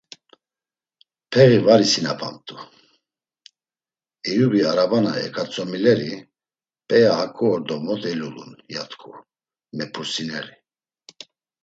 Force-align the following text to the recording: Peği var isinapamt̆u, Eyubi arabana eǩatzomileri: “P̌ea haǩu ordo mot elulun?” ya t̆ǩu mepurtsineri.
Peği 1.31 1.59
var 1.65 1.79
isinapamt̆u, 1.85 2.57
Eyubi 4.29 4.59
arabana 4.71 5.11
eǩatzomileri: 5.25 6.11
“P̌ea 6.87 7.11
haǩu 7.19 7.45
ordo 7.53 7.75
mot 7.85 8.03
elulun?” 8.11 8.51
ya 8.73 8.83
t̆ǩu 8.89 9.11
mepurtsineri. 9.75 10.55